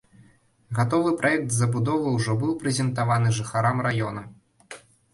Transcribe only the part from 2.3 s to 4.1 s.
быў прэзентаваны жыхарам